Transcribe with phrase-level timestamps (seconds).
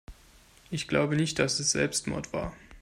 [0.71, 2.55] Ich glaube nicht, dass es Selbstmord war.